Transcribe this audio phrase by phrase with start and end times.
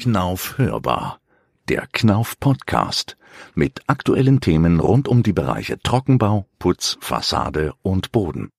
[0.00, 1.20] Knauf hörbar.
[1.68, 3.16] Der Knauf Podcast
[3.54, 8.50] mit aktuellen Themen rund um die Bereiche Trockenbau, Putz, Fassade und Boden.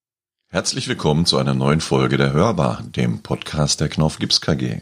[0.47, 4.81] Herzlich willkommen zu einer neuen Folge der Hörbar, dem Podcast der Knauf Gips KG.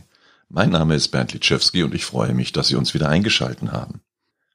[0.50, 4.02] Mein Name ist Bernd Litschewski und ich freue mich, dass Sie uns wieder eingeschalten haben.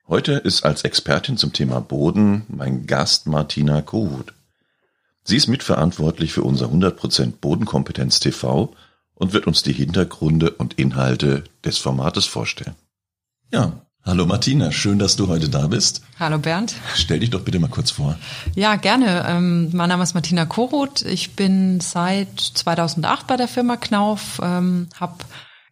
[0.06, 4.32] Heute ist als Expertin zum Thema Boden mein Gast Martina Kohut.
[5.24, 8.72] Sie ist mitverantwortlich für unser 100% Bodenkompetenz TV
[9.16, 12.76] und wird uns die Hintergründe und Inhalte des Formates vorstellen.
[13.50, 13.72] Ja,
[14.04, 16.02] hallo Martina, schön, dass du heute da bist.
[16.20, 16.74] Hallo Bernd.
[16.94, 18.18] Stell dich doch bitte mal kurz vor.
[18.54, 19.24] Ja, gerne.
[19.26, 21.02] Ähm, mein Name ist Martina Koroth.
[21.02, 25.16] Ich bin seit 2008 bei der Firma Knauf, ähm, habe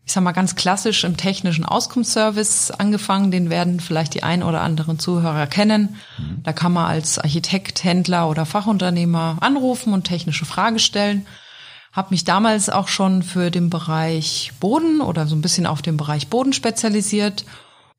[0.07, 3.31] ich sag mal ganz klassisch im technischen Auskunftsservice angefangen.
[3.31, 5.97] Den werden vielleicht die ein oder anderen Zuhörer kennen.
[6.19, 6.43] Mhm.
[6.43, 11.27] Da kann man als Architekt, Händler oder Fachunternehmer anrufen und technische Frage stellen
[11.95, 15.97] habe mich damals auch schon für den Bereich Boden oder so ein bisschen auf den
[15.97, 17.47] Bereich Boden spezialisiert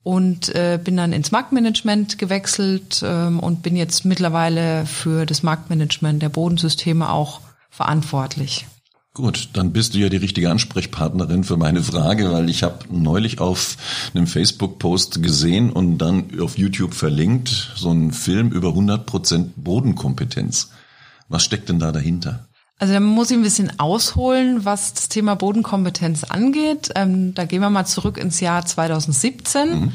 [0.04, 6.22] und äh, bin dann ins Marktmanagement gewechselt ähm, und bin jetzt mittlerweile für das Marktmanagement
[6.22, 7.40] der Bodensysteme auch
[7.72, 8.68] verantwortlich.
[9.16, 13.40] Gut, dann bist du ja die richtige Ansprechpartnerin für meine Frage, weil ich habe neulich
[13.40, 13.78] auf
[14.14, 20.72] einem Facebook-Post gesehen und dann auf YouTube verlinkt so einen Film über 100% Bodenkompetenz.
[21.30, 22.46] Was steckt denn da dahinter?
[22.78, 26.92] Also da muss ich ein bisschen ausholen, was das Thema Bodenkompetenz angeht.
[26.96, 29.70] Ähm, da gehen wir mal zurück ins Jahr 2017.
[29.70, 29.94] Mhm.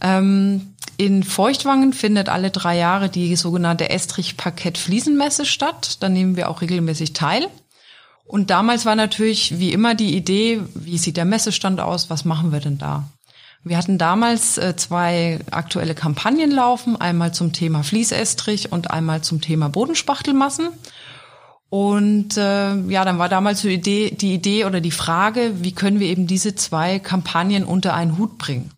[0.00, 5.98] Ähm, in Feuchtwangen findet alle drei Jahre die sogenannte Estrich-Parkett-Fliesenmesse statt.
[6.00, 7.48] Da nehmen wir auch regelmäßig teil.
[8.24, 12.50] Und damals war natürlich wie immer die Idee, wie sieht der Messestand aus, was machen
[12.50, 13.04] wir denn da?
[13.62, 19.40] Wir hatten damals äh, zwei aktuelle Kampagnen laufen, einmal zum Thema Fließestrich und einmal zum
[19.40, 20.68] Thema Bodenspachtelmassen.
[21.68, 26.00] Und äh, ja, dann war damals die Idee, die Idee oder die Frage, wie können
[26.00, 28.70] wir eben diese zwei Kampagnen unter einen Hut bringen?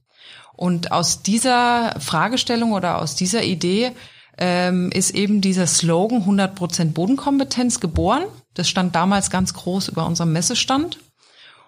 [0.57, 3.93] Und aus dieser Fragestellung oder aus dieser Idee
[4.39, 8.25] ähm, ist eben dieser Slogan 100% Bodenkompetenz geboren.
[8.55, 10.99] Das stand damals ganz groß über unserem Messestand.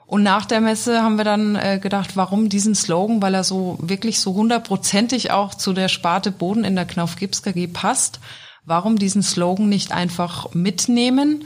[0.07, 3.79] Und nach der Messe haben wir dann äh, gedacht, warum diesen Slogan, weil er so
[3.81, 8.19] wirklich so hundertprozentig auch zu der Sparte Boden in der Knauf Gips KG passt
[8.65, 11.45] warum diesen Slogan nicht einfach mitnehmen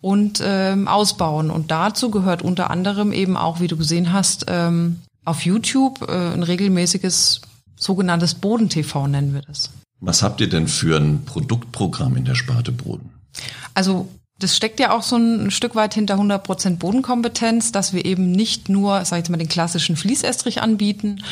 [0.00, 1.50] und ähm, ausbauen?
[1.50, 6.32] Und dazu gehört unter anderem eben auch, wie du gesehen hast, ähm, auf YouTube äh,
[6.32, 7.42] ein regelmäßiges
[7.76, 9.70] sogenanntes Boden-TV nennen wir das.
[10.00, 13.10] Was habt ihr denn für ein Produktprogramm in der Sparte Boden?
[13.74, 14.08] Also
[14.38, 18.68] das steckt ja auch so ein Stück weit hinter 100% Bodenkompetenz, dass wir eben nicht
[18.68, 21.22] nur, sag ich jetzt mal, den klassischen Fließestrich anbieten,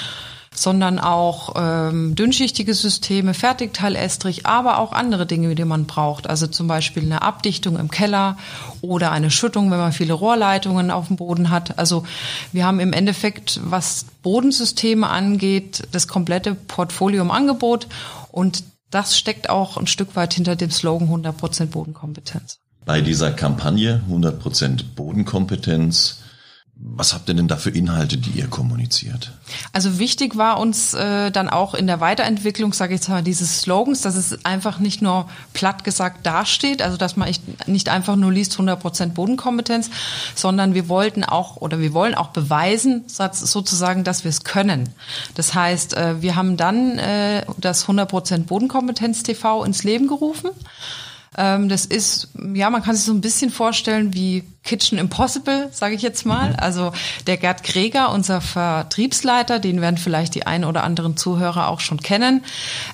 [0.57, 6.29] sondern auch ähm, dünnschichtige Systeme, Fertigteilestrich, aber auch andere Dinge, die man braucht.
[6.29, 8.39] Also zum Beispiel eine Abdichtung im Keller
[8.81, 11.79] oder eine Schüttung, wenn man viele Rohrleitungen auf dem Boden hat.
[11.79, 12.05] Also
[12.53, 17.87] wir haben im Endeffekt, was Bodensysteme angeht, das komplette Portfolio im Angebot
[18.33, 22.59] und das steckt auch ein Stück weit hinter dem Slogan 100% Bodenkompetenz.
[22.87, 26.21] Bei dieser Kampagne 100% Bodenkompetenz
[26.79, 29.33] was habt ihr denn da für Inhalte, die ihr kommuniziert?
[29.73, 33.63] Also wichtig war uns äh, dann auch in der Weiterentwicklung, sage ich jetzt mal, dieses
[33.63, 37.31] Slogans, dass es einfach nicht nur platt gesagt dasteht, also dass man
[37.67, 39.89] nicht einfach nur liest 100% Bodenkompetenz,
[40.35, 44.91] sondern wir wollten auch oder wir wollen auch beweisen, sozusagen, dass wir es können.
[45.35, 50.51] Das heißt, äh, wir haben dann äh, das 100% Bodenkompetenz TV ins Leben gerufen.
[51.37, 55.95] Ähm, das ist, ja, man kann sich so ein bisschen vorstellen wie Kitchen Impossible, sage
[55.95, 56.51] ich jetzt mal.
[56.51, 56.57] Mhm.
[56.59, 56.93] Also
[57.27, 62.01] der Gerd Kreger, unser Vertriebsleiter, den werden vielleicht die ein oder anderen Zuhörer auch schon
[62.01, 62.45] kennen.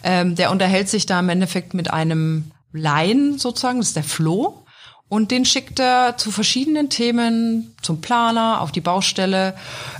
[0.02, 4.58] Ähm, der unterhält sich da im Endeffekt mit einem Laien sozusagen, das ist der Flo.
[5.08, 9.54] Und den schickt er zu verschiedenen Themen, zum Planer, auf die Baustelle.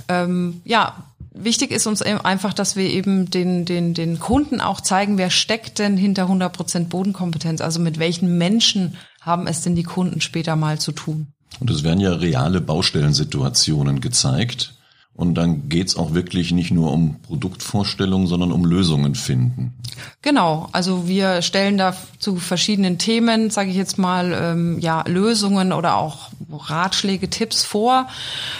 [0.09, 0.95] Ähm, ja,
[1.33, 5.79] wichtig ist uns einfach, dass wir eben den, den, den Kunden auch zeigen, wer steckt
[5.79, 7.61] denn hinter 100 Prozent Bodenkompetenz?
[7.61, 11.27] Also mit welchen Menschen haben es denn die Kunden später mal zu tun?
[11.59, 14.73] Und es werden ja reale Baustellensituationen gezeigt.
[15.15, 19.75] Und dann geht's auch wirklich nicht nur um Produktvorstellungen, sondern um Lösungen finden.
[20.23, 25.71] Genau, also wir stellen da zu verschiedenen Themen, sage ich jetzt mal, ähm, ja Lösungen
[25.71, 28.07] oder auch Ratschläge, Tipps vor.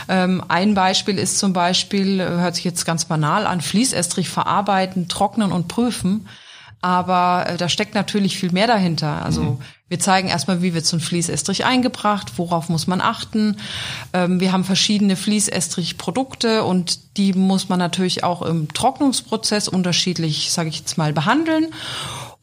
[0.08, 5.52] Ähm, ein Beispiel ist zum Beispiel, hört sich jetzt ganz banal an, Fließestrich verarbeiten, trocknen
[5.52, 6.28] und prüfen.
[6.84, 9.24] Aber äh, da steckt natürlich viel mehr dahinter.
[9.24, 9.58] Also mhm.
[9.88, 13.56] wir zeigen erstmal, wie wird so ein Fließestrich eingebracht, worauf muss man achten.
[14.12, 20.68] Ähm, wir haben verschiedene Fließestrich-Produkte und die muss man natürlich auch im Trocknungsprozess unterschiedlich, sage
[20.68, 21.68] ich jetzt mal, behandeln.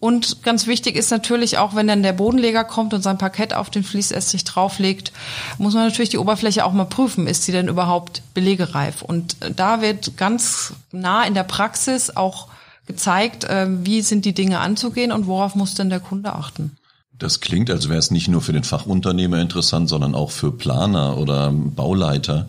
[0.01, 3.69] Und ganz wichtig ist natürlich auch, wenn dann der Bodenleger kommt und sein Parkett auf
[3.69, 5.13] den Fließestrich drauflegt,
[5.59, 9.03] muss man natürlich die Oberfläche auch mal prüfen, ist sie denn überhaupt belegereif?
[9.03, 12.49] Und da wird ganz nah in der Praxis auch
[12.87, 16.77] gezeigt, äh, wie sind die Dinge anzugehen und worauf muss denn der Kunde achten.
[17.19, 21.19] Das klingt, als wäre es nicht nur für den Fachunternehmer interessant, sondern auch für Planer
[21.19, 22.49] oder Bauleiter.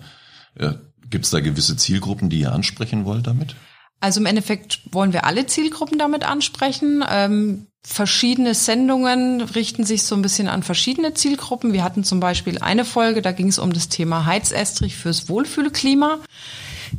[1.09, 3.55] Gibt es da gewisse Zielgruppen, die ihr ansprechen wollt damit?
[4.01, 7.05] Also im Endeffekt wollen wir alle Zielgruppen damit ansprechen.
[7.09, 11.71] Ähm, verschiedene Sendungen richten sich so ein bisschen an verschiedene Zielgruppen.
[11.71, 16.19] Wir hatten zum Beispiel eine Folge, da ging es um das Thema Heizestrich fürs Wohlfühlklima.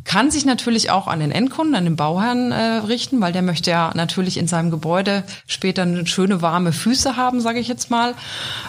[0.05, 3.71] Kann sich natürlich auch an den Endkunden, an den Bauherrn äh, richten, weil der möchte
[3.71, 8.15] ja natürlich in seinem Gebäude später eine schöne warme Füße haben, sage ich jetzt mal.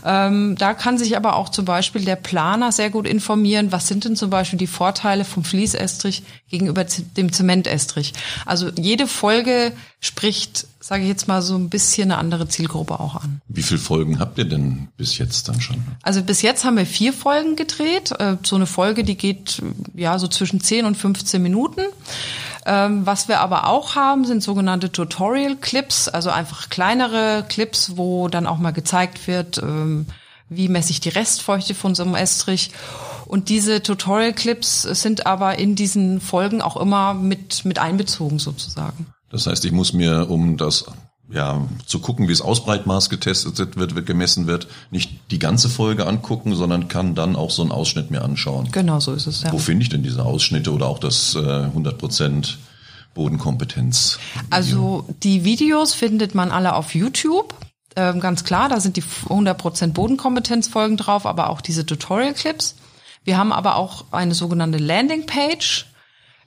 [0.06, 4.06] Ähm, da kann sich aber auch zum Beispiel der Planer sehr gut informieren, was sind
[4.06, 6.86] denn zum Beispiel die Vorteile vom Fließestrich gegenüber
[7.18, 8.14] dem Zementestrich.
[8.46, 13.16] Also jede Folge spricht, sage ich jetzt mal, so ein bisschen eine andere Zielgruppe auch
[13.16, 13.42] an.
[13.48, 15.82] Wie viele Folgen habt ihr denn bis jetzt dann schon?
[16.02, 18.12] Also bis jetzt haben wir vier Folgen gedreht.
[18.20, 19.62] Äh, so eine Folge, die geht
[19.96, 21.84] ja so zwischen 10 und 15 Minuten.
[22.66, 28.46] Ähm, was wir aber auch haben, sind sogenannte Tutorial-Clips, also einfach kleinere Clips, wo dann
[28.46, 30.06] auch mal gezeigt wird, ähm,
[30.50, 32.72] wie messe ich die Restfeuchte von so einem Estrich.
[33.26, 39.08] Und diese Tutorial-Clips sind aber in diesen Folgen auch immer mit, mit einbezogen sozusagen.
[39.34, 40.86] Das heißt, ich muss mir, um das
[41.32, 46.06] ja, zu gucken, wie es Ausbreitmaß getestet wird, wird, gemessen wird, nicht die ganze Folge
[46.06, 48.70] angucken, sondern kann dann auch so einen Ausschnitt mir anschauen.
[48.72, 49.52] Genau, so ist es, ja.
[49.52, 52.60] Wo finde ich denn diese Ausschnitte oder auch das äh, 100 Prozent
[53.16, 54.20] Bodenkompetenz?
[54.20, 54.46] -Video?
[54.52, 57.56] Also die Videos findet man alle auf YouTube.
[57.96, 62.76] Ähm, ganz klar, da sind die 100 Prozent Bodenkompetenzfolgen drauf, aber auch diese Tutorial-Clips.
[63.24, 65.88] Wir haben aber auch eine sogenannte Landingpage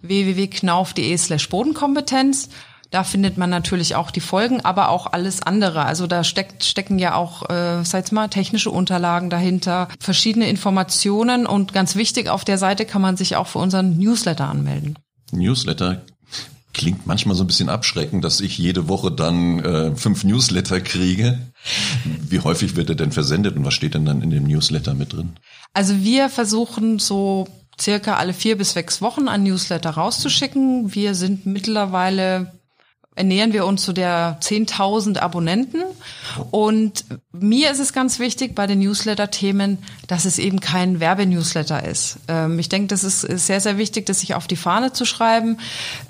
[0.03, 2.49] www.knauf.de slash Bodenkompetenz.
[2.91, 5.85] Da findet man natürlich auch die Folgen, aber auch alles andere.
[5.85, 11.73] Also da steckt, stecken ja auch, äh, sag mal, technische Unterlagen dahinter, verschiedene Informationen und
[11.73, 14.99] ganz wichtig, auf der Seite kann man sich auch für unseren Newsletter anmelden.
[15.33, 16.03] Newsletter
[16.77, 21.39] klingt manchmal so ein bisschen abschreckend, dass ich jede Woche dann äh, fünf Newsletter kriege.
[22.05, 25.15] Wie häufig wird er denn versendet und was steht denn dann in dem Newsletter mit
[25.15, 25.37] drin?
[25.73, 27.49] Also wir versuchen so
[27.81, 30.95] circa alle vier bis sechs Wochen ein Newsletter rauszuschicken.
[30.95, 32.53] Wir sind mittlerweile
[33.17, 35.83] ernähren wir uns zu der 10.000 Abonnenten.
[36.51, 42.19] Und mir ist es ganz wichtig bei den Newsletter-Themen, dass es eben kein Werbenewsletter ist.
[42.29, 45.59] Ähm, ich denke, das ist sehr, sehr wichtig, das sich auf die Fahne zu schreiben.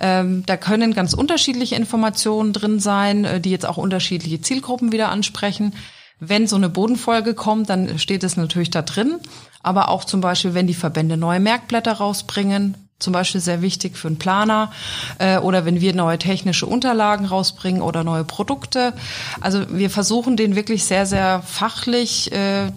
[0.00, 5.08] Ähm, da können ganz unterschiedliche Informationen drin sein, äh, die jetzt auch unterschiedliche Zielgruppen wieder
[5.08, 5.74] ansprechen.
[6.18, 9.16] Wenn so eine Bodenfolge kommt, dann steht es natürlich da drin.
[9.62, 14.08] Aber auch zum Beispiel, wenn die Verbände neue Merkblätter rausbringen, zum Beispiel sehr wichtig für
[14.08, 14.72] einen Planer
[15.19, 18.94] äh, oder wenn wir neue technische Unterlagen rausbringen oder neue Produkte.
[19.40, 22.70] Also wir versuchen den wirklich sehr, sehr fachlich äh,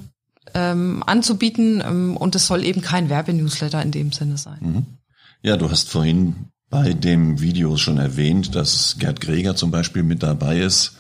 [0.54, 4.58] ähm, anzubieten ähm, und es soll eben kein Werbenewsletter in dem Sinne sein.
[4.62, 4.86] Mhm.
[5.42, 10.22] Ja, du hast vorhin bei dem Video schon erwähnt, dass Gerd Greger zum Beispiel mit
[10.22, 10.98] dabei ist.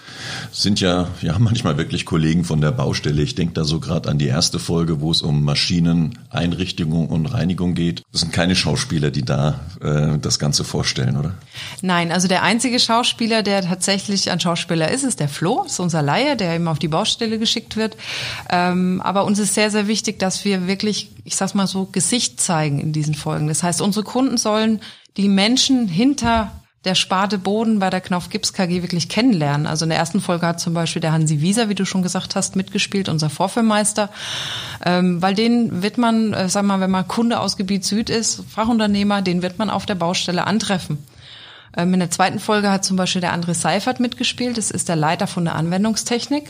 [0.51, 3.21] Sind ja, ja manchmal wirklich Kollegen von der Baustelle.
[3.21, 7.27] Ich denke da so gerade an die erste Folge, wo es um Maschinen, Einrichtungen und
[7.27, 8.01] Reinigung geht.
[8.11, 11.35] Das sind keine Schauspieler, die da äh, das Ganze vorstellen, oder?
[11.83, 16.01] Nein, also der einzige Schauspieler, der tatsächlich ein Schauspieler ist, ist der Flo, ist unser
[16.01, 17.95] Laie, der eben auf die Baustelle geschickt wird.
[18.49, 22.41] Ähm, aber uns ist sehr, sehr wichtig, dass wir wirklich, ich sag's mal so, Gesicht
[22.41, 23.47] zeigen in diesen Folgen.
[23.47, 24.81] Das heißt, unsere Kunden sollen
[25.19, 26.49] die Menschen hinter
[26.85, 29.67] der Sparte Boden bei der Knauf Gips KG wirklich kennenlernen.
[29.67, 32.37] Also in der ersten Folge hat zum Beispiel der Hansi Wieser, wie du schon gesagt
[32.37, 34.09] hast, mitgespielt, unser Vorführmeister.
[34.85, 38.45] Ähm, weil den wird man, äh, sag mal, wenn man Kunde aus Gebiet Süd ist,
[38.49, 41.05] Fachunternehmer, den wird man auf der Baustelle antreffen.
[41.75, 44.57] Ähm, in der zweiten Folge hat zum Beispiel der André Seifert mitgespielt.
[44.57, 46.45] Das ist der Leiter von der Anwendungstechnik.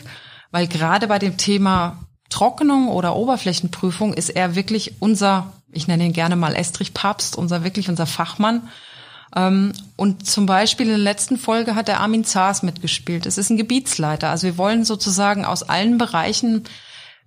[0.51, 6.13] Weil gerade bei dem Thema Trocknung oder Oberflächenprüfung ist er wirklich unser ich nenne ihn
[6.13, 8.69] gerne mal Estrich Papst, unser wirklich unser Fachmann.
[9.35, 13.25] Ähm, und zum Beispiel in der letzten Folge hat der Armin Zars mitgespielt.
[13.25, 14.29] Es ist ein Gebietsleiter.
[14.29, 16.63] Also wir wollen sozusagen aus allen Bereichen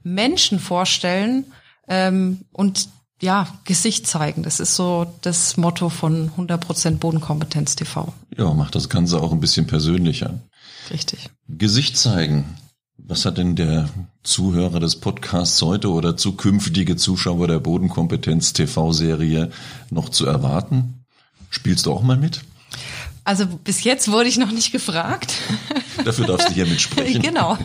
[0.02, 1.46] Menschen vorstellen
[1.88, 2.88] ähm, und
[3.20, 4.42] ja, Gesicht zeigen.
[4.42, 8.12] Das ist so das Motto von 100% Bodenkompetenz TV.
[8.36, 10.40] Ja, macht das Ganze auch ein bisschen persönlicher.
[10.90, 11.30] Richtig.
[11.46, 12.56] Gesicht zeigen.
[12.98, 13.88] Was hat denn der
[14.22, 19.50] Zuhörer des Podcasts heute oder zukünftige Zuschauer der Bodenkompetenz TV-Serie
[19.90, 21.04] noch zu erwarten?
[21.50, 22.42] Spielst du auch mal mit?
[23.24, 25.34] Also bis jetzt wurde ich noch nicht gefragt.
[26.04, 27.22] Dafür darfst du hier mitsprechen.
[27.22, 27.56] genau.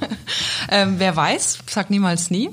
[0.70, 2.50] Ähm, wer weiß, sag niemals nie.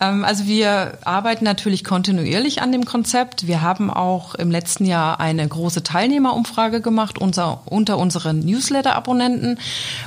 [0.00, 3.48] Ähm, also wir arbeiten natürlich kontinuierlich an dem Konzept.
[3.48, 9.58] Wir haben auch im letzten Jahr eine große Teilnehmerumfrage gemacht unser, unter unseren Newsletter-Abonnenten,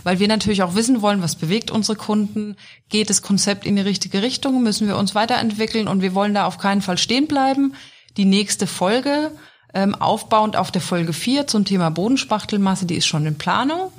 [0.04, 2.56] weil wir natürlich auch wissen wollen, was bewegt unsere Kunden.
[2.88, 4.64] Geht das Konzept in die richtige Richtung?
[4.64, 5.90] Müssen wir uns weiterentwickeln?
[5.90, 7.74] Und wir wollen da auf keinen Fall stehen bleiben.
[8.16, 9.32] Die nächste Folge,
[9.74, 13.92] ähm, aufbauend auf der Folge 4 zum Thema Bodenspachtelmasse, die ist schon in Planung.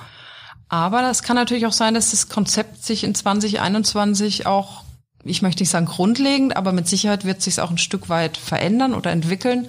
[0.68, 4.84] Aber das kann natürlich auch sein, dass das Konzept sich in 2021 auch
[5.24, 8.94] ich möchte nicht sagen grundlegend, aber mit Sicherheit wird sich auch ein Stück weit verändern
[8.94, 9.68] oder entwickeln,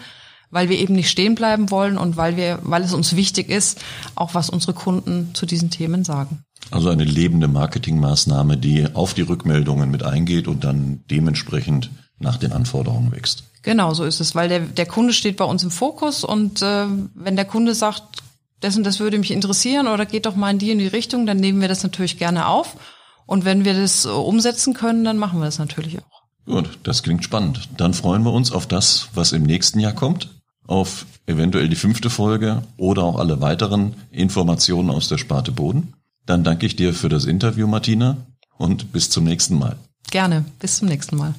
[0.50, 3.81] weil wir eben nicht stehen bleiben wollen und weil wir, weil es uns wichtig ist,
[4.15, 6.43] auch was unsere Kunden zu diesen Themen sagen.
[6.70, 11.89] Also eine lebende Marketingmaßnahme, die auf die Rückmeldungen mit eingeht und dann dementsprechend
[12.20, 13.44] nach den Anforderungen wächst.
[13.63, 16.86] Genau, so ist es, weil der, der Kunde steht bei uns im Fokus und äh,
[17.13, 18.03] wenn der Kunde sagt,
[18.60, 21.25] das und das würde mich interessieren oder geht doch mal in die in die Richtung,
[21.25, 22.75] dann nehmen wir das natürlich gerne auf
[23.25, 26.22] und wenn wir das umsetzen können, dann machen wir das natürlich auch.
[26.46, 27.70] Gut, das klingt spannend.
[27.77, 30.30] Dann freuen wir uns auf das, was im nächsten Jahr kommt,
[30.65, 35.94] auf eventuell die fünfte Folge oder auch alle weiteren Informationen aus der Sparte Boden.
[36.32, 38.26] Dann danke ich dir für das Interview, Martina,
[38.58, 39.76] und bis zum nächsten Mal.
[40.12, 41.36] Gerne, bis zum nächsten Mal.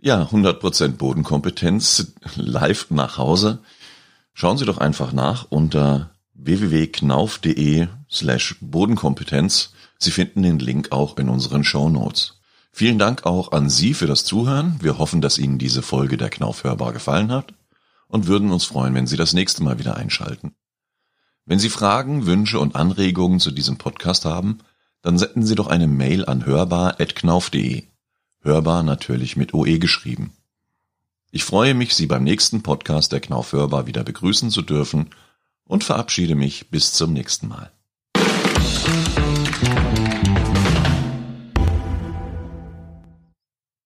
[0.00, 3.58] Ja, 100% Bodenkompetenz live nach Hause.
[4.32, 11.28] Schauen Sie doch einfach nach unter www.knauf.de slash Bodenkompetenz Sie finden den Link auch in
[11.28, 12.34] unseren Show Notes.
[12.70, 14.76] Vielen Dank auch an Sie für das Zuhören.
[14.80, 17.54] Wir hoffen, dass Ihnen diese Folge der Knauf hörbar gefallen hat
[18.06, 20.54] und würden uns freuen, wenn Sie das nächste Mal wieder einschalten.
[21.48, 24.58] Wenn Sie Fragen, Wünsche und Anregungen zu diesem Podcast haben,
[25.00, 27.84] dann senden Sie doch eine Mail an hörbar.knauf.de.
[28.40, 30.32] Hörbar natürlich mit OE geschrieben.
[31.30, 35.10] Ich freue mich, Sie beim nächsten Podcast der Knauf Hörbar wieder begrüßen zu dürfen
[35.62, 37.70] und verabschiede mich bis zum nächsten Mal.